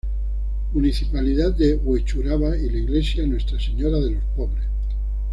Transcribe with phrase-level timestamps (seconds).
[0.73, 4.65] Municipalidad de Huechuraba y la iglesia Nuestra Señora de los Pobres.